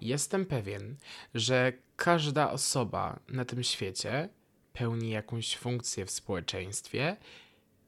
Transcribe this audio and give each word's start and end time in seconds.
Jestem 0.00 0.46
pewien, 0.46 0.96
że 1.34 1.72
każda 1.96 2.50
osoba 2.50 3.20
na 3.28 3.44
tym 3.44 3.62
świecie 3.62 4.28
pełni 4.72 5.10
jakąś 5.10 5.56
funkcję 5.56 6.06
w 6.06 6.10
społeczeństwie 6.10 7.16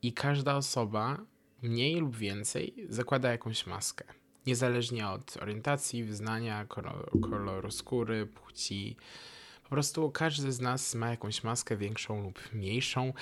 i 0.02 0.12
każda 0.12 0.56
osoba 0.56 1.18
mniej 1.62 1.94
lub 1.94 2.16
więcej 2.16 2.86
zakłada 2.88 3.30
jakąś 3.30 3.66
maskę. 3.66 4.04
Niezależnie 4.46 5.08
od 5.08 5.36
orientacji, 5.36 6.04
wyznania, 6.04 6.66
koloru, 7.30 7.70
skóry, 7.70 8.26
płci. 8.26 8.96
Prostu 9.72 10.10
każdy 10.10 10.52
z 10.52 10.60
nas 10.60 10.94
ma 10.94 11.10
jakąś 11.10 11.44
maskę 11.44 11.76
większą 11.76 12.22
lub 12.22 12.52
mniejszą, 12.52 13.12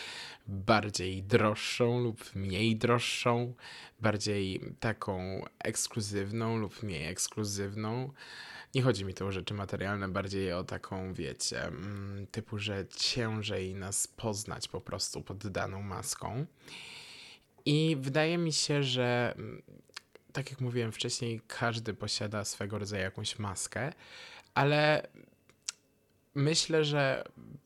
bardziej 0.46 1.22
droższą 1.22 1.98
lub 1.98 2.34
mniej 2.34 2.76
droższą, 2.76 3.54
bardziej 4.00 4.60
taką 4.80 5.44
ekskluzywną 5.58 6.56
lub 6.56 6.82
mniej 6.82 7.06
ekskluzywną. 7.06 8.12
Nie 8.74 8.82
chodzi 8.82 9.04
mi 9.04 9.14
tu 9.14 9.26
o 9.26 9.32
rzeczy 9.32 9.54
materialne, 9.54 10.08
bardziej 10.08 10.52
o 10.52 10.64
taką, 10.64 11.14
wiecie, 11.14 11.64
mm, 11.64 12.26
typu, 12.26 12.58
że 12.58 12.86
ciężej 12.96 13.74
nas 13.74 14.06
poznać 14.06 14.68
po 14.68 14.80
prostu 14.80 15.22
pod 15.22 15.46
daną 15.46 15.82
maską. 15.82 16.46
I 17.64 17.96
wydaje 18.00 18.38
mi 18.38 18.52
się, 18.52 18.82
że 18.82 19.34
mm, 19.36 19.62
tak 20.32 20.50
jak 20.50 20.60
mówiłem 20.60 20.92
wcześniej, 20.92 21.40
każdy 21.46 21.94
posiada 21.94 22.44
swego 22.44 22.78
rodzaju 22.78 23.02
jakąś 23.02 23.38
maskę, 23.38 23.92
ale 24.54 25.08
myślę, 26.34 26.84
że 26.84 27.24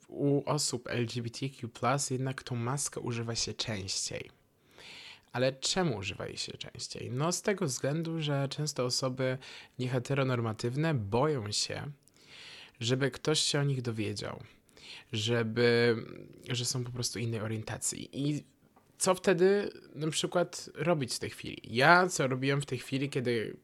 u 0.08 0.42
osób 0.46 0.88
LGBTQ 0.88 1.68
jednak 2.10 2.42
tą 2.42 2.56
maskę 2.56 3.00
używa 3.00 3.34
się 3.34 3.54
częściej. 3.54 4.30
Ale 5.32 5.52
czemu 5.52 5.96
używa 5.96 6.26
jej 6.26 6.36
się 6.36 6.52
częściej? 6.52 7.10
No 7.10 7.32
z 7.32 7.42
tego 7.42 7.66
względu, 7.66 8.22
że 8.22 8.48
często 8.48 8.84
osoby 8.84 9.38
nieheteronormatywne 9.78 10.94
boją 10.94 11.52
się, 11.52 11.90
żeby 12.80 13.10
ktoś 13.10 13.40
się 13.40 13.60
o 13.60 13.64
nich 13.64 13.82
dowiedział, 13.82 14.40
żeby, 15.12 15.96
że 16.50 16.64
są 16.64 16.84
po 16.84 16.90
prostu 16.90 17.18
innej 17.18 17.40
orientacji. 17.40 18.08
I 18.12 18.44
co 18.98 19.14
wtedy 19.14 19.70
na 19.94 20.10
przykład 20.10 20.70
robić 20.74 21.14
w 21.14 21.18
tej 21.18 21.30
chwili? 21.30 21.62
Ja 21.64 22.08
co 22.08 22.26
robiłem 22.28 22.60
w 22.60 22.66
tej 22.66 22.78
chwili, 22.78 23.10
kiedy 23.10 23.56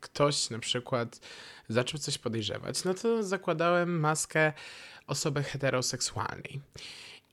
ktoś 0.00 0.50
na 0.50 0.58
przykład 0.58 1.20
zaczął 1.68 2.00
coś 2.00 2.18
podejrzewać, 2.18 2.84
no 2.84 2.94
to 2.94 3.22
zakładałem 3.22 4.00
maskę 4.00 4.52
osoby 5.06 5.42
heteroseksualnej. 5.42 6.60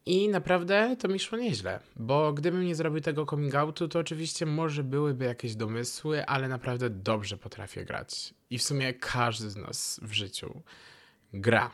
I 0.05 0.29
naprawdę 0.29 0.95
to 0.99 1.07
mi 1.07 1.19
szło 1.19 1.37
nieźle, 1.37 1.79
bo 1.95 2.33
gdybym 2.33 2.65
nie 2.65 2.75
zrobił 2.75 3.01
tego 3.01 3.25
coming 3.25 3.55
outu, 3.55 3.87
to 3.87 3.99
oczywiście 3.99 4.45
może 4.45 4.83
byłyby 4.83 5.25
jakieś 5.25 5.55
domysły, 5.55 6.25
ale 6.25 6.47
naprawdę 6.47 6.89
dobrze 6.89 7.37
potrafię 7.37 7.85
grać. 7.85 8.33
I 8.49 8.57
w 8.57 8.63
sumie 8.63 8.93
każdy 8.93 9.49
z 9.49 9.55
nas 9.55 9.99
w 10.03 10.13
życiu 10.13 10.61
gra. 11.33 11.71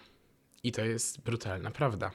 I 0.63 0.71
to 0.71 0.85
jest 0.85 1.21
brutalna 1.21 1.71
prawda. 1.71 2.11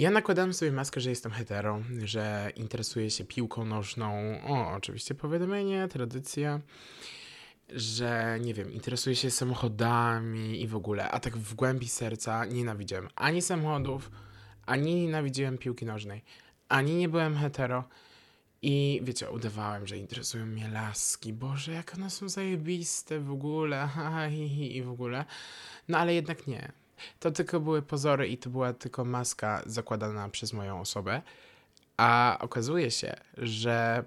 Ja 0.00 0.10
nakładałem 0.10 0.54
sobie 0.54 0.72
maskę, 0.72 1.00
że 1.00 1.10
jestem 1.10 1.32
hetero, 1.32 1.82
że 2.04 2.52
interesuję 2.56 3.10
się 3.10 3.24
piłką 3.24 3.64
nożną. 3.64 4.40
O, 4.48 4.72
oczywiście 4.72 5.14
powiadomienie, 5.14 5.88
tradycja. 5.88 6.60
Że 7.68 8.38
nie 8.40 8.54
wiem, 8.54 8.72
interesuję 8.72 9.16
się 9.16 9.30
samochodami 9.30 10.62
i 10.62 10.66
w 10.66 10.76
ogóle. 10.76 11.10
A 11.10 11.20
tak 11.20 11.36
w 11.36 11.54
głębi 11.54 11.88
serca 11.88 12.44
nienawidziłem 12.44 13.08
ani 13.16 13.42
samochodów, 13.42 14.10
ani 14.66 14.94
nienawidziłem 14.94 15.58
piłki 15.58 15.86
nożnej, 15.86 16.22
ani 16.68 16.94
nie 16.94 17.08
byłem 17.08 17.36
hetero. 17.36 17.84
I 18.62 19.00
wiecie, 19.02 19.30
udawałem, 19.30 19.86
że 19.86 19.96
interesują 19.96 20.46
mnie 20.46 20.68
laski. 20.68 21.32
Boże, 21.32 21.72
jak 21.72 21.94
one 21.94 22.10
są 22.10 22.28
zajebiste 22.28 23.20
w 23.20 23.30
ogóle. 23.30 23.88
I 24.70 24.82
w 24.82 24.90
ogóle. 24.90 25.24
No 25.88 25.98
ale 25.98 26.14
jednak 26.14 26.46
nie. 26.46 26.79
To 27.20 27.30
tylko 27.30 27.60
były 27.60 27.82
pozory 27.82 28.28
i 28.28 28.38
to 28.38 28.50
była 28.50 28.72
tylko 28.72 29.04
maska 29.04 29.62
zakładana 29.66 30.28
przez 30.28 30.52
moją 30.52 30.80
osobę. 30.80 31.22
A 31.96 32.36
okazuje 32.40 32.90
się, 32.90 33.16
że 33.36 34.04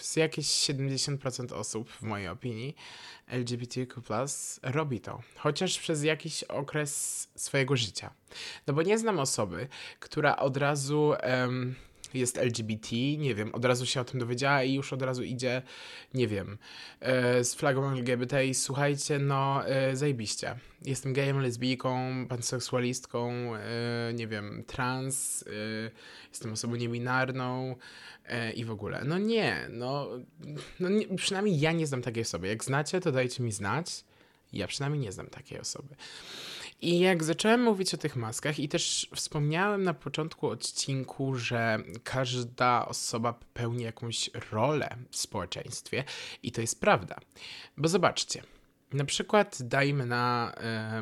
z 0.00 0.16
jakieś 0.16 0.46
70% 0.46 1.54
osób, 1.54 1.90
w 1.90 2.02
mojej 2.02 2.28
opinii, 2.28 2.76
LGBTQ 3.28 4.02
robi 4.62 5.00
to, 5.00 5.22
chociaż 5.36 5.78
przez 5.78 6.02
jakiś 6.02 6.42
okres 6.42 7.28
swojego 7.36 7.76
życia. 7.76 8.10
No 8.66 8.74
bo 8.74 8.82
nie 8.82 8.98
znam 8.98 9.18
osoby, 9.18 9.68
która 10.00 10.36
od 10.36 10.56
razu. 10.56 11.14
Um, 11.42 11.74
jest 12.14 12.38
LGBT, 12.38 12.96
nie 13.18 13.34
wiem, 13.34 13.54
od 13.54 13.64
razu 13.64 13.86
się 13.86 14.00
o 14.00 14.04
tym 14.04 14.20
dowiedziała 14.20 14.62
i 14.62 14.74
już 14.74 14.92
od 14.92 15.02
razu 15.02 15.22
idzie, 15.22 15.62
nie 16.14 16.28
wiem, 16.28 16.58
e, 17.00 17.44
z 17.44 17.54
flagą 17.54 17.90
LGBT 17.90 18.46
i 18.46 18.54
słuchajcie, 18.54 19.18
no 19.18 19.66
e, 19.66 19.96
zajebiście. 19.96 20.58
Jestem 20.82 21.12
gejem, 21.12 21.40
lesbijką, 21.40 22.26
panseksualistką, 22.28 23.54
e, 23.56 24.12
nie 24.14 24.26
wiem, 24.26 24.64
trans, 24.66 25.44
jestem 26.28 26.52
osobą 26.52 26.76
niebinarną 26.76 27.76
i 28.54 28.64
w 28.64 28.70
ogóle. 28.70 29.02
No 29.04 29.18
nie, 29.18 29.66
no, 29.70 30.08
no 30.80 30.88
nie, 30.88 31.16
przynajmniej 31.16 31.60
ja 31.60 31.72
nie 31.72 31.86
znam 31.86 32.02
takiej 32.02 32.22
osoby. 32.22 32.48
Jak 32.48 32.64
znacie, 32.64 33.00
to 33.00 33.12
dajcie 33.12 33.42
mi 33.42 33.52
znać. 33.52 34.04
Ja 34.52 34.66
przynajmniej 34.66 35.02
nie 35.02 35.12
znam 35.12 35.26
takiej 35.26 35.60
osoby. 35.60 35.94
I 36.84 36.98
jak 36.98 37.24
zacząłem 37.24 37.62
mówić 37.62 37.94
o 37.94 37.96
tych 37.96 38.16
maskach, 38.16 38.58
i 38.58 38.68
też 38.68 39.08
wspomniałem 39.14 39.82
na 39.82 39.94
początku 39.94 40.48
odcinku, 40.48 41.34
że 41.34 41.78
każda 42.02 42.86
osoba 42.86 43.34
pełni 43.54 43.84
jakąś 43.84 44.30
rolę 44.50 44.96
w 45.10 45.16
społeczeństwie, 45.16 46.04
i 46.42 46.52
to 46.52 46.60
jest 46.60 46.80
prawda. 46.80 47.16
Bo 47.76 47.88
zobaczcie, 47.88 48.42
na 48.92 49.04
przykład 49.04 49.58
dajmy 49.60 50.06
na 50.06 50.54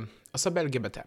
y, 0.03 0.07
osobę 0.33 0.61
LGBT. 0.61 1.03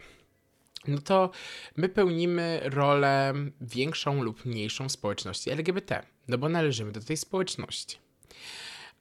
No 0.87 0.97
to 0.97 1.29
my 1.75 1.89
pełnimy 1.89 2.61
rolę 2.63 3.33
większą 3.61 4.23
lub 4.23 4.45
mniejszą 4.45 4.89
społeczności 4.89 5.49
LGBT, 5.49 6.03
no 6.27 6.37
bo 6.37 6.49
należymy 6.49 6.91
do 6.91 6.99
tej 6.99 7.17
społeczności. 7.17 7.97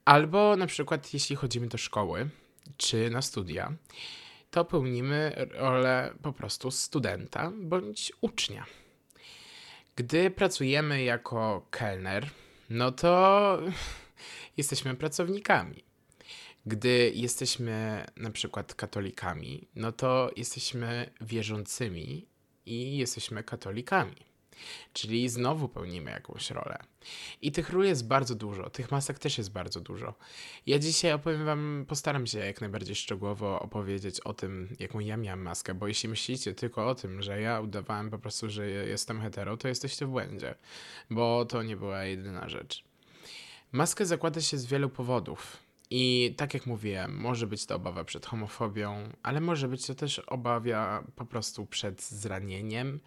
Albo 0.05 0.57
na 0.57 0.67
przykład 0.67 1.15
jeśli 1.15 1.37
chodzimy 1.37 1.67
do 1.67 1.79
szkoły 1.79 2.29
czy 2.77 3.11
na 3.11 3.23
studia, 3.23 3.73
to 4.55 4.65
pełnimy 4.65 5.47
rolę 5.51 6.15
po 6.23 6.33
prostu 6.33 6.71
studenta 6.71 7.53
bądź 7.57 8.13
ucznia. 8.21 8.67
Gdy 9.97 10.31
pracujemy 10.31 11.03
jako 11.03 11.67
kelner, 11.71 12.31
no 12.71 12.93
to 12.93 13.59
jesteśmy 14.57 14.95
pracownikami. 14.95 15.85
Gdy 16.67 17.13
jesteśmy 17.15 18.05
na 18.17 18.31
przykład 18.31 18.75
katolikami, 18.75 19.69
no 19.75 19.93
to 19.93 20.31
jesteśmy 20.37 21.11
wierzącymi 21.21 22.27
i 22.67 22.97
jesteśmy 22.97 23.45
katolikami. 23.45 24.34
Czyli 24.93 25.29
znowu 25.29 25.69
pełnimy 25.69 26.11
jakąś 26.11 26.51
rolę. 26.51 26.79
I 27.43 27.53
tych 27.53 27.71
ról 27.71 27.85
jest 27.85 28.07
bardzo 28.07 28.35
dużo, 28.35 28.71
tych 28.71 28.91
masek 28.91 29.19
też 29.19 29.39
jest 29.39 29.53
bardzo 29.53 29.81
dużo. 29.81 30.15
Ja 30.67 30.79
dzisiaj 30.79 31.13
opowiem 31.13 31.45
wam, 31.45 31.85
postaram 31.89 32.27
się 32.27 32.39
jak 32.39 32.61
najbardziej 32.61 32.97
szczegółowo 32.97 33.61
opowiedzieć 33.61 34.21
o 34.21 34.35
tym, 34.35 34.77
jaką 34.79 34.99
ja 34.99 35.17
miałam 35.17 35.41
maskę, 35.41 35.75
bo 35.75 35.89
jeśli 35.89 36.09
myślicie 36.09 36.55
tylko 36.55 36.89
o 36.89 36.95
tym, 36.95 37.23
że 37.23 37.41
ja 37.41 37.61
udawałem 37.61 38.11
po 38.11 38.19
prostu, 38.19 38.51
że 38.51 38.69
jestem 38.69 39.21
hetero, 39.21 39.57
to 39.57 39.69
jesteście 39.69 40.07
w 40.07 40.11
błędzie, 40.11 40.55
bo 41.11 41.45
to 41.45 41.63
nie 41.63 41.77
była 41.77 42.05
jedyna 42.05 42.49
rzecz. 42.49 42.85
Maskę 43.73 44.07
zakłada 44.07 44.41
się 44.41 44.59
z 44.59 44.67
wielu 44.67 44.89
powodów. 44.89 45.65
I 45.91 46.35
tak 46.37 46.55
jak 46.55 46.67
mówiłem, 46.67 47.17
może 47.17 47.47
być 47.47 47.67
to 47.67 47.75
obawa 47.75 48.05
przed 48.05 48.27
homofobią, 48.27 49.09
ale 49.23 49.41
może 49.41 49.69
być 49.69 49.87
to 49.87 49.95
też 49.95 50.19
obawa 50.19 51.05
po 51.17 51.25
prostu 51.25 51.67
przed 51.67 52.03
zranieniem 52.03 53.01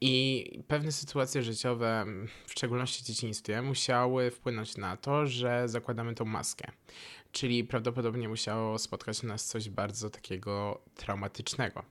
i 0.00 0.44
pewne 0.68 0.92
sytuacje 0.92 1.42
życiowe, 1.42 2.06
w 2.46 2.52
szczególności 2.52 3.02
w 3.02 3.06
dzieciństwie, 3.06 3.62
musiały 3.62 4.30
wpłynąć 4.30 4.76
na 4.76 4.96
to, 4.96 5.26
że 5.26 5.68
zakładamy 5.68 6.14
tą 6.14 6.24
maskę. 6.24 6.72
Czyli 7.32 7.64
prawdopodobnie 7.64 8.28
musiało 8.28 8.78
spotkać 8.78 9.22
nas 9.22 9.46
coś 9.46 9.68
bardzo 9.68 10.10
takiego 10.10 10.80
traumatycznego. 10.94 11.82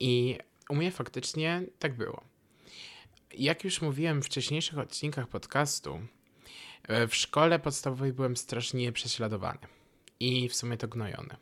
I 0.00 0.38
u 0.68 0.74
mnie 0.74 0.90
faktycznie 0.90 1.62
tak 1.78 1.96
było. 1.96 2.24
Jak 3.34 3.64
już 3.64 3.82
mówiłem 3.82 4.22
w 4.22 4.26
wcześniejszych 4.26 4.78
odcinkach 4.78 5.28
podcastu, 5.28 6.00
w 7.08 7.14
szkole 7.14 7.58
podstawowej 7.58 8.12
byłem 8.12 8.36
strasznie 8.36 8.92
prześladowany 8.92 9.58
i 10.20 10.48
w 10.48 10.54
sumie 10.54 10.76
to 10.76 10.88
gnojony. 10.88 11.36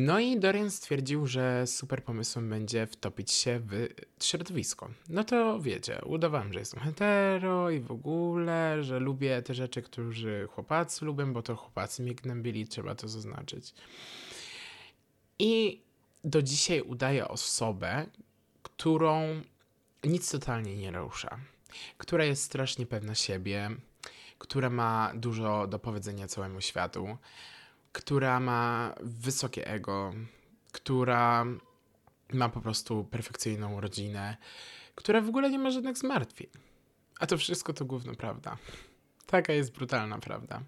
No 0.00 0.20
i 0.20 0.38
Dorian 0.40 0.70
stwierdził, 0.70 1.26
że 1.26 1.66
super 1.66 2.04
pomysłem 2.04 2.50
będzie 2.50 2.86
wtopić 2.86 3.32
się 3.32 3.60
w 3.60 3.88
środowisko. 4.24 4.90
No 5.08 5.24
to 5.24 5.60
wiecie, 5.60 6.00
udawałem, 6.06 6.52
że 6.52 6.58
jestem 6.58 6.80
hetero 6.80 7.70
i 7.70 7.80
w 7.80 7.90
ogóle, 7.90 8.84
że 8.84 8.98
lubię 8.98 9.42
te 9.42 9.54
rzeczy, 9.54 9.82
które 9.82 10.46
chłopacy 10.46 11.04
lubią, 11.04 11.32
bo 11.32 11.42
to 11.42 11.56
chłopacy 11.56 12.02
mnie 12.02 12.14
gnębili, 12.14 12.66
trzeba 12.66 12.94
to 12.94 13.08
zaznaczyć. 13.08 13.74
I 15.38 15.82
do 16.24 16.42
dzisiaj 16.42 16.80
udaję 16.80 17.28
osobę, 17.28 18.06
którą 18.62 19.42
nic 20.04 20.30
totalnie 20.30 20.76
nie 20.76 20.90
rusza, 20.90 21.38
która 21.96 22.24
jest 22.24 22.42
strasznie 22.42 22.86
pewna 22.86 23.14
siebie, 23.14 23.70
która 24.38 24.70
ma 24.70 25.12
dużo 25.14 25.66
do 25.66 25.78
powiedzenia 25.78 26.28
całemu 26.28 26.60
światu, 26.60 27.18
która 27.98 28.40
ma 28.40 28.94
wysokie 29.00 29.66
ego, 29.66 30.12
która 30.72 31.44
ma 32.32 32.48
po 32.48 32.60
prostu 32.60 33.04
perfekcyjną 33.04 33.80
rodzinę, 33.80 34.36
która 34.94 35.20
w 35.20 35.28
ogóle 35.28 35.50
nie 35.50 35.58
ma 35.58 35.70
żadnych 35.70 35.98
zmartwień. 35.98 36.48
A 37.20 37.26
to 37.26 37.38
wszystko 37.38 37.72
to 37.72 37.84
główna 37.84 38.14
prawda. 38.14 38.56
Taka 39.26 39.52
jest 39.52 39.72
brutalna 39.72 40.18
prawda. 40.18 40.62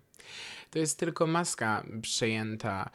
To 0.71 0.79
jest 0.79 0.99
tylko 0.99 1.27
maska 1.27 1.85
przejęta 2.03 2.91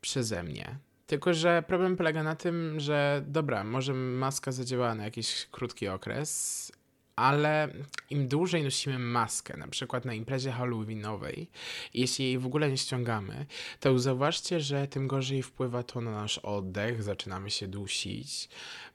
przeze 0.00 0.42
mnie. 0.42 0.78
Tylko, 1.06 1.34
że 1.34 1.62
problem 1.66 1.96
polega 1.96 2.22
na 2.22 2.36
tym, 2.36 2.80
że 2.80 3.24
dobra, 3.26 3.64
może 3.64 3.94
maska 3.94 4.52
zadziała 4.52 4.94
na 4.94 5.04
jakiś 5.04 5.46
krótki 5.50 5.88
okres, 5.88 6.72
ale 7.18 7.68
im 8.10 8.28
dłużej 8.28 8.62
nosimy 8.62 8.98
maskę, 8.98 9.56
na 9.56 9.68
przykład 9.68 10.04
na 10.04 10.14
imprezie 10.14 10.52
halloweenowej, 10.52 11.50
jeśli 11.94 12.24
jej 12.24 12.38
w 12.38 12.46
ogóle 12.46 12.70
nie 12.70 12.78
ściągamy, 12.78 13.46
to 13.80 13.98
zauważcie, 13.98 14.60
że 14.60 14.88
tym 14.88 15.08
gorzej 15.08 15.42
wpływa 15.42 15.82
to 15.82 16.00
na 16.00 16.10
nasz 16.10 16.38
oddech, 16.38 17.02
zaczynamy 17.02 17.50
się 17.50 17.68
dusić, 17.68 18.48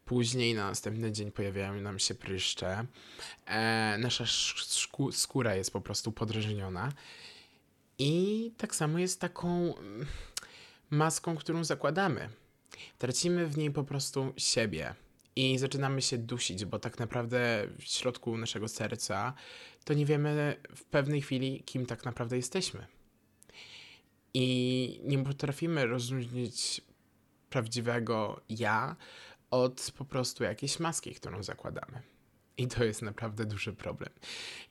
później 0.05 0.53
na 0.53 0.69
następny 0.69 1.11
dzień 1.11 1.31
pojawiają 1.31 1.81
nam 1.81 1.99
się 1.99 2.15
pryszcze, 2.15 2.85
e, 3.45 3.97
nasza 3.99 4.25
skóra 5.11 5.55
jest 5.55 5.73
po 5.73 5.81
prostu 5.81 6.11
podrażniona 6.11 6.91
i 7.97 8.51
tak 8.57 8.75
samo 8.75 8.99
jest 8.99 9.21
taką 9.21 9.75
mm, 9.77 10.05
maską, 10.89 11.35
którą 11.35 11.63
zakładamy. 11.63 12.29
Tracimy 12.97 13.47
w 13.47 13.57
niej 13.57 13.71
po 13.71 13.83
prostu 13.83 14.33
siebie 14.37 14.95
i 15.35 15.57
zaczynamy 15.57 16.01
się 16.01 16.17
dusić, 16.17 16.65
bo 16.65 16.79
tak 16.79 16.99
naprawdę 16.99 17.67
w 17.79 17.83
środku 17.83 18.37
naszego 18.37 18.67
serca 18.67 19.33
to 19.85 19.93
nie 19.93 20.05
wiemy 20.05 20.57
w 20.75 20.83
pewnej 20.83 21.21
chwili, 21.21 21.63
kim 21.65 21.85
tak 21.85 22.05
naprawdę 22.05 22.35
jesteśmy. 22.35 22.87
I 24.33 25.01
nie 25.03 25.23
potrafimy 25.23 25.85
rozróżnić 25.85 26.81
prawdziwego 27.49 28.41
ja 28.49 28.95
od 29.51 29.91
po 29.97 30.05
prostu 30.05 30.43
jakiejś 30.43 30.79
maski, 30.79 31.15
którą 31.15 31.43
zakładamy. 31.43 32.01
I 32.57 32.67
to 32.67 32.83
jest 32.83 33.01
naprawdę 33.01 33.45
duży 33.45 33.73
problem. 33.73 34.13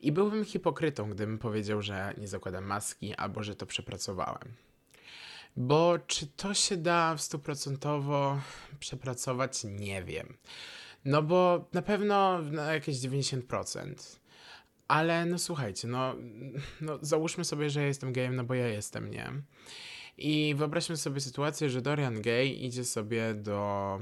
I 0.00 0.12
byłbym 0.12 0.44
hipokrytą, 0.44 1.10
gdybym 1.10 1.38
powiedział, 1.38 1.82
że 1.82 2.14
nie 2.18 2.28
zakładam 2.28 2.64
maski 2.64 3.14
albo 3.14 3.42
że 3.42 3.56
to 3.56 3.66
przepracowałem. 3.66 4.54
Bo 5.56 5.98
czy 6.06 6.26
to 6.26 6.54
się 6.54 6.76
da 6.76 7.18
stuprocentowo 7.18 8.40
przepracować? 8.80 9.64
Nie 9.64 10.04
wiem. 10.04 10.36
No 11.04 11.22
bo 11.22 11.68
na 11.72 11.82
pewno 11.82 12.38
na 12.42 12.72
jakieś 12.72 12.96
90%. 12.96 13.94
Ale 14.88 15.26
no 15.26 15.38
słuchajcie, 15.38 15.88
no, 15.88 16.14
no 16.80 16.98
załóżmy 17.00 17.44
sobie, 17.44 17.70
że 17.70 17.80
ja 17.80 17.86
jestem 17.86 18.12
gejem, 18.12 18.36
no 18.36 18.44
bo 18.44 18.54
ja 18.54 18.68
jestem, 18.68 19.10
nie? 19.10 19.32
I 20.18 20.54
wyobraźmy 20.58 20.96
sobie 20.96 21.20
sytuację, 21.20 21.70
że 21.70 21.82
Dorian 21.82 22.22
Gay 22.22 22.46
idzie 22.46 22.84
sobie 22.84 23.34
do, 23.34 23.98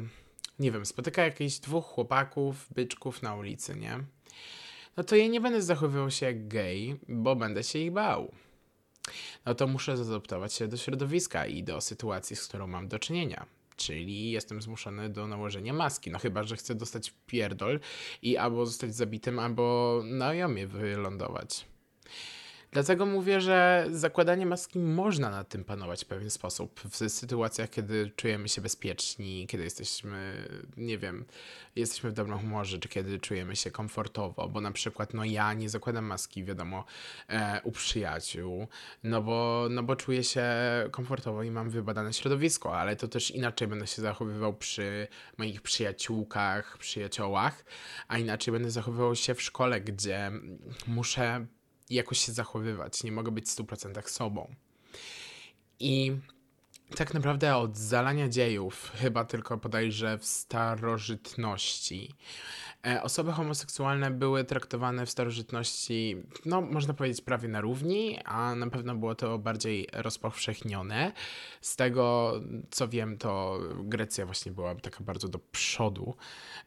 nie 0.58 0.73
wiem, 0.73 0.87
spotyka 0.87 1.23
jakichś 1.23 1.58
dwóch 1.58 1.85
chłopaków, 1.87 2.67
byczków 2.75 3.23
na 3.23 3.35
ulicy, 3.35 3.76
nie? 3.76 4.05
No 4.96 5.05
to 5.05 5.17
ja 5.17 5.26
nie 5.26 5.41
będę 5.41 5.62
zachowywał 5.62 6.11
się 6.11 6.26
jak 6.26 6.49
gej, 6.49 6.96
bo 7.08 7.37
będę 7.37 7.64
się 7.64 7.79
ich 7.79 7.93
bał 7.93 8.32
no 9.46 9.54
to 9.54 9.66
muszę 9.66 9.96
zaadoptować 9.96 10.54
się 10.54 10.68
do 10.68 10.76
środowiska 10.76 11.46
i 11.46 11.62
do 11.62 11.80
sytuacji, 11.80 12.36
z 12.36 12.48
którą 12.48 12.66
mam 12.66 12.88
do 12.88 12.98
czynienia. 12.98 13.46
Czyli 13.76 14.30
jestem 14.30 14.62
zmuszony 14.62 15.08
do 15.08 15.26
nałożenia 15.26 15.72
maski. 15.72 16.10
No 16.10 16.18
chyba, 16.18 16.42
że 16.42 16.56
chcę 16.56 16.74
dostać 16.74 17.12
pierdol 17.26 17.80
i 18.22 18.36
albo 18.36 18.66
zostać 18.66 18.94
zabitym, 18.94 19.38
albo 19.38 20.00
na 20.04 20.34
jamie 20.34 20.66
wylądować. 20.66 21.66
Dlatego 22.72 23.06
mówię, 23.06 23.40
że 23.40 23.87
zakładanie 23.90 24.46
maski 24.46 24.78
można 24.78 25.31
nad 25.31 25.49
tym 25.49 25.64
panować 25.64 26.05
w 26.05 26.06
pewien 26.06 26.31
sposób. 26.31 26.81
W 26.81 26.96
sytuacjach, 27.08 27.70
kiedy 27.70 28.11
czujemy 28.17 28.49
się 28.49 28.61
bezpieczni, 28.61 29.46
kiedy 29.46 29.64
jesteśmy, 29.64 30.49
nie 30.76 30.99
wiem, 30.99 31.25
jesteśmy 31.76 32.11
w 32.11 32.12
dobrym 32.12 32.38
humorze, 32.38 32.78
czy 32.78 32.88
kiedy 32.88 33.19
czujemy 33.19 33.56
się 33.56 33.70
komfortowo, 33.70 34.49
bo 34.49 34.61
na 34.61 34.72
przykład, 34.72 35.14
no 35.14 35.25
ja 35.25 35.52
nie 35.52 35.69
zakładam 35.69 36.05
maski, 36.05 36.44
wiadomo, 36.44 36.84
e, 37.28 37.61
u 37.64 37.72
przyjaciół, 37.72 38.69
no 39.05 39.22
bo, 39.22 39.67
no 39.70 39.82
bo 39.82 39.96
czuję 39.96 40.25
się 40.25 40.44
komfortowo 40.90 41.43
i 41.43 41.50
mam 41.50 41.70
wybadane 41.70 42.12
środowisko, 42.12 42.78
ale 42.78 42.96
to 42.96 43.08
też 43.08 43.31
inaczej 43.31 43.69
będę 43.69 43.87
się 43.87 44.02
zachowywał 44.02 44.55
przy 44.55 45.08
moich 45.38 45.62
przyjaciółkach, 45.62 46.78
przyjaciołach, 46.78 47.64
a 48.08 48.19
inaczej 48.19 48.52
będę 48.52 48.70
zachowywał 48.70 49.14
się 49.14 49.34
w 49.34 49.43
szkole, 49.43 49.81
gdzie 49.81 50.31
muszę 50.87 51.46
jakoś 51.94 52.19
się 52.19 52.32
zachowywać, 52.32 53.04
nie 53.04 53.12
mogę 53.12 53.31
być 53.31 53.48
w 53.48 53.56
100% 53.56 54.08
sobą. 54.08 54.54
I 55.81 56.16
tak 56.96 57.14
naprawdę 57.14 57.56
od 57.56 57.76
zalania 57.76 58.28
dziejów, 58.28 58.92
chyba 58.94 59.25
tylko 59.25 59.58
podejrzę 59.58 60.19
w 60.19 60.25
starożytności, 60.25 62.14
e, 62.87 63.02
osoby 63.02 63.32
homoseksualne 63.32 64.10
były 64.10 64.44
traktowane 64.44 65.06
w 65.06 65.10
starożytności, 65.10 66.16
no 66.44 66.60
można 66.60 66.94
powiedzieć 66.94 67.20
prawie 67.20 67.48
na 67.48 67.60
równi, 67.60 68.19
a 68.25 68.54
na 68.54 68.70
pewno 68.70 68.94
było 68.94 69.14
to 69.14 69.38
bardziej 69.38 69.88
rozpowszechnione. 69.92 71.12
Z 71.60 71.76
tego 71.76 72.32
co 72.70 72.88
wiem, 72.88 73.19
to 73.19 73.58
Grecja 73.84 74.26
właśnie 74.26 74.52
była 74.52 74.75
taka 74.75 75.04
bardzo 75.04 75.28
do 75.28 75.38
przodu. 75.38 76.14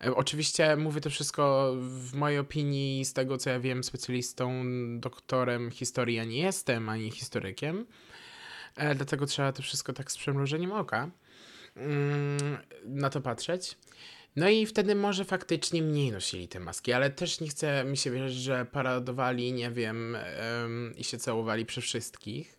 E, 0.03 0.15
oczywiście 0.15 0.75
mówię 0.75 1.01
to 1.01 1.09
wszystko 1.09 1.73
w 1.79 2.13
mojej 2.13 2.39
opinii, 2.39 3.05
z 3.05 3.13
tego 3.13 3.37
co 3.37 3.49
ja 3.49 3.59
wiem, 3.59 3.83
specjalistą, 3.83 4.63
doktorem 4.99 5.71
historii 5.71 6.15
ja 6.15 6.23
nie 6.23 6.39
jestem, 6.39 6.89
ani 6.89 7.11
historykiem. 7.11 7.85
E, 8.75 8.95
dlatego 8.95 9.25
trzeba 9.25 9.51
to 9.51 9.63
wszystko 9.63 9.93
tak 9.93 10.11
z 10.11 10.17
przemrużeniem 10.17 10.71
oka 10.71 11.09
mm, 11.75 12.57
na 12.85 13.09
to 13.09 13.21
patrzeć. 13.21 13.77
No 14.35 14.49
i 14.49 14.65
wtedy 14.65 14.95
może 14.95 15.25
faktycznie 15.25 15.81
mniej 15.81 16.11
nosili 16.11 16.47
te 16.47 16.59
maski, 16.59 16.93
ale 16.93 17.09
też 17.09 17.39
nie 17.39 17.47
chce 17.47 17.83
mi 17.83 17.97
się 17.97 18.11
wierzyć, 18.11 18.37
że 18.37 18.65
paradowali, 18.65 19.53
nie 19.53 19.71
wiem, 19.71 20.17
i 20.97 21.03
się 21.03 21.17
całowali 21.17 21.65
przy 21.65 21.81
wszystkich. 21.81 22.57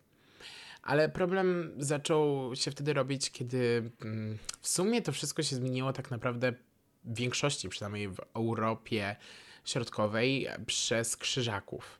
Ale 0.83 1.09
problem 1.09 1.71
zaczął 1.77 2.51
się 2.55 2.71
wtedy 2.71 2.93
robić, 2.93 3.31
kiedy 3.31 3.91
mm, 4.01 4.37
w 4.61 4.67
sumie 4.67 5.01
to 5.01 5.11
wszystko 5.11 5.43
się 5.43 5.55
zmieniło 5.55 5.93
tak 5.93 6.11
naprawdę 6.11 6.53
w 7.03 7.17
większości, 7.17 7.69
przynajmniej 7.69 8.09
w 8.09 8.19
Europie 8.33 9.15
Środkowej, 9.65 10.47
przez 10.65 11.17
krzyżaków. 11.17 11.99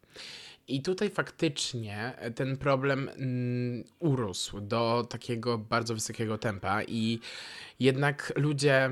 I 0.68 0.82
tutaj 0.82 1.10
faktycznie 1.10 2.14
ten 2.36 2.58
problem 2.58 3.10
mm, 3.10 3.84
urósł 4.00 4.62
do 4.62 5.08
takiego 5.10 5.58
bardzo 5.58 5.94
wysokiego 5.94 6.38
tempa, 6.38 6.84
i 6.84 7.20
jednak 7.80 8.34
ludzie 8.36 8.90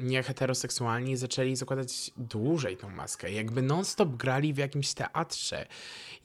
nieheteroseksualni 0.00 1.16
zaczęli 1.16 1.56
zakładać 1.56 2.10
dłużej 2.16 2.76
tą 2.76 2.90
maskę. 2.90 3.32
Jakby 3.32 3.62
non-stop 3.62 4.16
grali 4.16 4.54
w 4.54 4.58
jakimś 4.58 4.94
teatrze, 4.94 5.66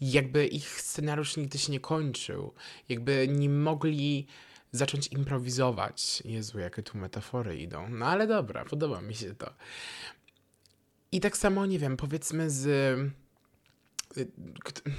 jakby 0.01 0.47
ich 0.47 0.81
scenariusz 0.81 1.37
nigdy 1.37 1.57
się 1.57 1.71
nie 1.71 1.79
kończył, 1.79 2.53
jakby 2.89 3.27
nie 3.27 3.49
mogli 3.49 4.27
zacząć 4.71 5.07
improwizować. 5.07 6.23
Jezu, 6.25 6.59
jakie 6.59 6.83
tu 6.83 6.97
metafory 6.97 7.57
idą. 7.57 7.89
No 7.89 8.05
ale 8.05 8.27
dobra, 8.27 8.65
podoba 8.65 9.01
mi 9.01 9.15
się 9.15 9.35
to. 9.35 9.53
I 11.11 11.19
tak 11.19 11.37
samo, 11.37 11.65
nie 11.65 11.79
wiem, 11.79 11.97
powiedzmy 11.97 12.49
z 12.49 12.69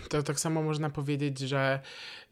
to 0.08 0.22
tak 0.22 0.40
samo 0.40 0.62
można 0.62 0.90
powiedzieć, 0.90 1.38
że, 1.38 1.80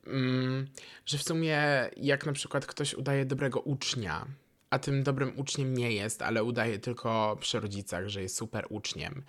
mm, 0.07 0.69
że 1.07 1.19
w 1.19 1.23
sumie 1.23 1.61
jak 1.97 2.27
na 2.27 2.33
przykład 2.33 2.67
ktoś 2.67 2.95
udaje 2.95 3.25
dobrego 3.25 3.61
ucznia, 3.61 4.27
a 4.71 4.79
tym 4.79 5.03
dobrym 5.03 5.39
uczniem 5.39 5.75
nie 5.75 5.93
jest, 5.93 6.23
ale 6.23 6.45
udaje 6.45 6.79
tylko 6.79 7.37
przy 7.41 7.61
rodzicach, 7.61 8.09
że 8.09 8.23
jest 8.23 8.37
super 8.37 8.67
uczniem, 8.71 9.23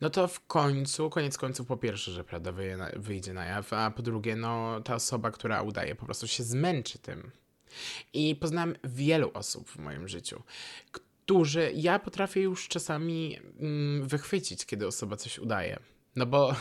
no 0.00 0.10
to 0.10 0.28
w 0.28 0.46
końcu, 0.46 1.10
koniec 1.10 1.38
końców, 1.38 1.66
po 1.66 1.76
pierwsze, 1.76 2.12
że 2.12 2.24
prawda 2.24 2.52
wyjdzie 2.96 3.32
na 3.32 3.44
jaw, 3.44 3.72
a 3.72 3.90
po 3.90 4.02
drugie, 4.02 4.36
no 4.36 4.80
ta 4.80 4.94
osoba, 4.94 5.30
która 5.30 5.62
udaje, 5.62 5.94
po 5.94 6.04
prostu 6.06 6.28
się 6.28 6.44
zmęczy 6.44 6.98
tym. 6.98 7.30
I 8.12 8.36
poznałem 8.36 8.74
wielu 8.84 9.30
osób 9.34 9.70
w 9.70 9.78
moim 9.78 10.08
życiu, 10.08 10.42
którzy 10.92 11.72
ja 11.74 11.98
potrafię 11.98 12.40
już 12.40 12.68
czasami 12.68 13.38
mm, 13.60 14.08
wychwycić, 14.08 14.66
kiedy 14.66 14.86
osoba 14.86 15.16
coś 15.16 15.38
udaje. 15.38 15.78
No 16.16 16.26
bo 16.26 16.56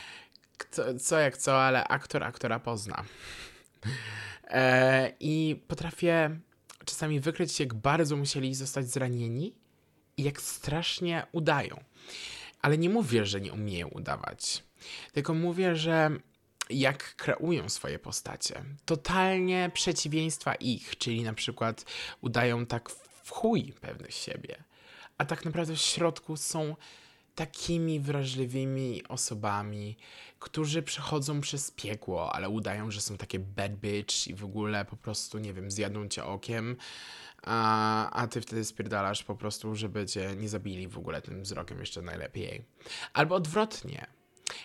co, 0.70 0.98
co 0.98 1.18
jak 1.18 1.36
co, 1.36 1.62
ale 1.62 1.84
aktor 1.84 2.24
aktora 2.24 2.58
pozna. 2.58 3.04
E, 4.44 5.12
I 5.20 5.62
potrafię 5.68 6.38
czasami 6.84 7.20
wykryć, 7.20 7.60
jak 7.60 7.74
bardzo 7.74 8.16
musieli 8.16 8.54
zostać 8.54 8.88
zranieni 8.88 9.54
i 10.16 10.22
jak 10.22 10.40
strasznie 10.40 11.26
udają. 11.32 11.84
Ale 12.62 12.78
nie 12.78 12.90
mówię, 12.90 13.26
że 13.26 13.40
nie 13.40 13.52
umieją 13.52 13.88
udawać. 13.88 14.64
Tylko 15.12 15.34
mówię, 15.34 15.76
że 15.76 16.10
jak 16.70 17.16
kreują 17.16 17.68
swoje 17.68 17.98
postacie. 17.98 18.64
Totalnie 18.84 19.70
przeciwieństwa 19.74 20.54
ich, 20.54 20.98
czyli 20.98 21.22
na 21.22 21.32
przykład 21.32 21.84
udają 22.20 22.66
tak 22.66 22.90
w 23.24 23.30
chuj 23.30 23.72
pewnych 23.80 24.14
siebie. 24.14 24.64
A 25.18 25.24
tak 25.24 25.44
naprawdę 25.44 25.74
w 25.76 25.80
środku 25.80 26.36
są 26.36 26.76
takimi 27.34 28.00
wrażliwymi 28.00 29.02
osobami, 29.08 29.96
którzy 30.38 30.82
przechodzą 30.82 31.40
przez 31.40 31.70
piekło, 31.70 32.32
ale 32.34 32.48
udają, 32.48 32.90
że 32.90 33.00
są 33.00 33.16
takie 33.16 33.38
bad 33.38 33.72
bitch 33.72 34.26
i 34.28 34.34
w 34.34 34.44
ogóle 34.44 34.84
po 34.84 34.96
prostu, 34.96 35.38
nie 35.38 35.52
wiem, 35.52 35.70
zjadą 35.70 36.08
cię 36.08 36.24
okiem, 36.24 36.76
a, 37.42 38.10
a 38.10 38.26
ty 38.26 38.40
wtedy 38.40 38.64
spierdalasz 38.64 39.24
po 39.24 39.36
prostu, 39.36 39.76
żeby 39.76 40.06
cię 40.06 40.34
nie 40.36 40.48
zabili 40.48 40.88
w 40.88 40.98
ogóle 40.98 41.22
tym 41.22 41.42
wzrokiem 41.42 41.80
jeszcze 41.80 42.02
najlepiej. 42.02 42.64
Albo 43.12 43.34
odwrotnie. 43.34 44.06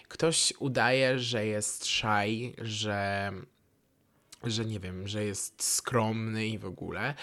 Ktoś 0.08 0.54
udaje, 0.60 1.20
że 1.20 1.46
jest 1.46 1.86
shy, 1.86 2.54
że 2.58 3.32
że 4.44 4.66
nie 4.66 4.80
wiem, 4.80 5.08
że 5.08 5.26
jest 5.26 5.64
skromny 5.64 6.48
i 6.48 6.58
w 6.58 6.66
ogóle, 6.66 7.14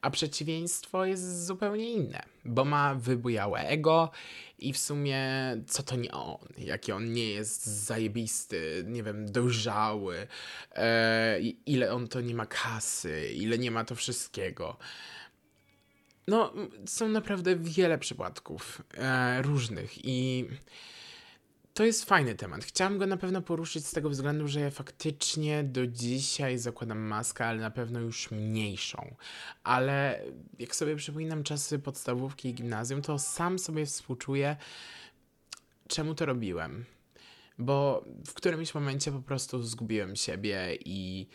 a 0.00 0.10
przeciwieństwo 0.10 1.04
jest 1.04 1.46
zupełnie 1.46 1.90
inne, 1.92 2.22
bo 2.44 2.64
ma 2.64 2.94
wybujałe 2.94 3.60
ego 3.60 4.10
i 4.58 4.72
w 4.72 4.78
sumie 4.78 5.22
co 5.66 5.82
to 5.82 5.96
nie 5.96 6.12
on, 6.12 6.38
jaki 6.58 6.92
on 6.92 7.12
nie 7.12 7.30
jest 7.30 7.66
zajebisty, 7.66 8.84
nie 8.86 9.02
wiem, 9.02 9.32
dojrzały, 9.32 10.26
e, 10.72 11.40
ile 11.66 11.92
on 11.92 12.08
to 12.08 12.20
nie 12.20 12.34
ma 12.34 12.46
kasy, 12.46 13.32
ile 13.34 13.58
nie 13.58 13.70
ma 13.70 13.84
to 13.84 13.94
wszystkiego. 13.94 14.76
No, 16.28 16.52
są 16.86 17.08
naprawdę 17.08 17.56
wiele 17.56 17.98
przypadków 17.98 18.82
e, 18.94 19.42
różnych 19.42 20.04
i 20.04 20.48
to 21.74 21.84
jest 21.84 22.04
fajny 22.04 22.34
temat. 22.34 22.64
Chciałam 22.64 22.98
go 22.98 23.06
na 23.06 23.16
pewno 23.16 23.42
poruszyć 23.42 23.86
z 23.86 23.92
tego 23.92 24.10
względu, 24.10 24.48
że 24.48 24.60
ja 24.60 24.70
faktycznie 24.70 25.64
do 25.64 25.86
dzisiaj 25.86 26.58
zakładam 26.58 26.98
maskę, 26.98 27.46
ale 27.46 27.60
na 27.60 27.70
pewno 27.70 28.00
już 28.00 28.30
mniejszą. 28.30 29.14
Ale 29.64 30.22
jak 30.58 30.76
sobie 30.76 30.96
przypominam 30.96 31.42
czasy 31.42 31.78
podstawówki 31.78 32.48
i 32.48 32.54
gimnazjum, 32.54 33.02
to 33.02 33.18
sam 33.18 33.58
sobie 33.58 33.86
współczuję, 33.86 34.56
czemu 35.88 36.14
to 36.14 36.26
robiłem. 36.26 36.84
Bo 37.58 38.04
w 38.26 38.34
którymś 38.34 38.74
momencie 38.74 39.12
po 39.12 39.20
prostu 39.20 39.62
zgubiłem 39.62 40.16
siebie 40.16 40.78
i 40.84 41.28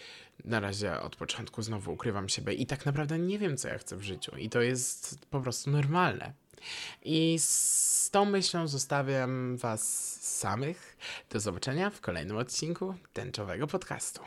na 0.45 0.59
razie 0.59 1.01
od 1.01 1.15
początku 1.15 1.61
znowu 1.61 1.93
ukrywam 1.93 2.29
siebie 2.29 2.53
i 2.53 2.65
tak 2.65 2.85
naprawdę 2.85 3.19
nie 3.19 3.39
wiem, 3.39 3.57
co 3.57 3.67
ja 3.67 3.77
chcę 3.77 3.97
w 3.97 4.03
życiu. 4.03 4.37
I 4.37 4.49
to 4.49 4.61
jest 4.61 5.25
po 5.29 5.41
prostu 5.41 5.69
normalne. 5.71 6.33
I 7.03 7.37
z 7.39 8.09
tą 8.09 8.25
myślą 8.25 8.67
zostawiam 8.67 9.57
Was 9.57 9.83
samych. 10.37 10.97
Do 11.29 11.39
zobaczenia 11.39 11.89
w 11.89 12.01
kolejnym 12.01 12.37
odcinku 12.37 12.95
tęczowego 13.13 13.67
podcastu. 13.67 14.21